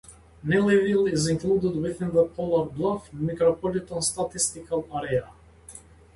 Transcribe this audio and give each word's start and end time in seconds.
Neelyville 0.43 1.05
is 1.13 1.27
included 1.27 1.75
within 1.75 2.09
the 2.11 2.25
Poplar 2.25 2.65
Bluff 2.71 3.11
Micropolitan 3.11 4.01
Statistical 4.01 4.87
Area. 4.97 5.29